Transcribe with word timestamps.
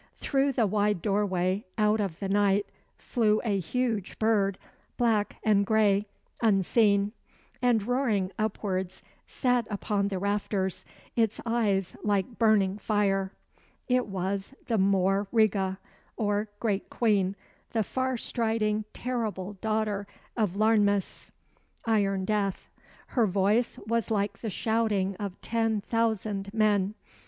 Through 0.17 0.53
the 0.53 0.65
wide 0.65 0.99
doorway 1.03 1.63
out 1.77 1.99
of 1.99 2.17
the 2.17 2.27
night 2.27 2.65
flew 2.97 3.39
a 3.43 3.59
huge 3.59 4.17
bird, 4.17 4.57
black 4.97 5.35
and 5.43 5.63
gray, 5.63 6.07
unseen; 6.41 7.11
and 7.61 7.83
soaring 7.83 8.31
upwards 8.39 9.03
sat 9.27 9.67
upon 9.69 10.07
the 10.07 10.17
rafters, 10.17 10.85
its 11.15 11.39
eyes 11.45 11.95
like 12.01 12.39
burning 12.39 12.79
fire. 12.79 13.31
It 13.87 14.07
was 14.07 14.55
the 14.65 14.79
Mór 14.79 15.27
Reega, 15.31 15.77
or 16.17 16.49
Great 16.59 16.89
Queen, 16.89 17.35
the 17.73 17.83
far 17.83 18.17
striding, 18.17 18.85
terrible 18.93 19.53
daughter 19.61 20.07
of 20.35 20.53
Iarnmas 20.57 21.29
(Iron 21.85 22.25
Death). 22.25 22.71
Her 23.09 23.27
voice 23.27 23.77
was 23.85 24.09
like 24.09 24.39
the 24.39 24.49
shouting 24.49 25.15
of 25.17 25.39
ten 25.41 25.79
thousand 25.81 26.51
men. 26.55 26.95